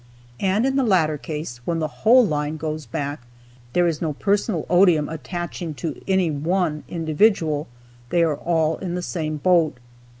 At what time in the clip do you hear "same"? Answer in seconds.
9.03-9.37